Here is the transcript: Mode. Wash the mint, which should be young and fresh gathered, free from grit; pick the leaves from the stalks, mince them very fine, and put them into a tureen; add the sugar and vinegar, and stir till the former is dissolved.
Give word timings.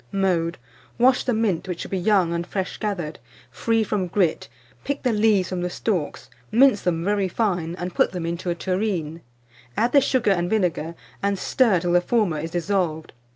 Mode. 0.11 0.57
Wash 0.97 1.23
the 1.25 1.31
mint, 1.31 1.67
which 1.67 1.81
should 1.81 1.91
be 1.91 1.97
young 1.99 2.33
and 2.33 2.47
fresh 2.47 2.77
gathered, 2.79 3.19
free 3.51 3.83
from 3.83 4.07
grit; 4.07 4.49
pick 4.83 5.03
the 5.03 5.13
leaves 5.13 5.49
from 5.49 5.61
the 5.61 5.69
stalks, 5.69 6.27
mince 6.51 6.81
them 6.81 7.05
very 7.05 7.27
fine, 7.27 7.75
and 7.75 7.93
put 7.93 8.11
them 8.11 8.25
into 8.25 8.49
a 8.49 8.55
tureen; 8.55 9.21
add 9.77 9.91
the 9.91 10.01
sugar 10.01 10.31
and 10.31 10.49
vinegar, 10.49 10.95
and 11.21 11.37
stir 11.37 11.79
till 11.81 11.91
the 11.91 12.01
former 12.01 12.39
is 12.39 12.49
dissolved. 12.49 13.13